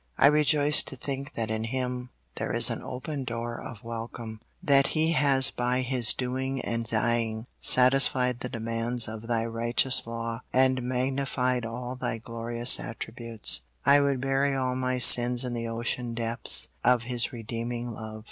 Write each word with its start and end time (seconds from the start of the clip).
I 0.17 0.25
rejoice 0.25 0.81
to 0.81 0.95
think 0.95 1.35
that 1.35 1.51
in 1.51 1.65
Him 1.65 2.09
there 2.37 2.51
is 2.53 2.71
an 2.71 2.81
open 2.81 3.23
door 3.23 3.61
of 3.61 3.83
welcome; 3.83 4.41
that 4.63 4.87
He 4.97 5.11
has 5.11 5.51
by 5.51 5.81
His 5.81 6.11
doing 6.13 6.59
and 6.65 6.85
dying 6.89 7.45
satisfied 7.61 8.39
the 8.39 8.49
demands 8.49 9.07
of 9.07 9.27
Thy 9.27 9.45
righteous 9.45 10.07
law, 10.07 10.41
and 10.51 10.81
magnified 10.81 11.67
all 11.67 11.95
Thy 11.95 12.17
glorious 12.17 12.79
attributes. 12.79 13.61
I 13.85 14.01
would 14.01 14.19
bury 14.19 14.55
all 14.55 14.75
my 14.75 14.97
sins 14.97 15.45
in 15.45 15.53
the 15.53 15.67
ocean 15.67 16.15
depths 16.15 16.69
of 16.83 17.03
His 17.03 17.31
redeeming 17.31 17.91
love. 17.91 18.19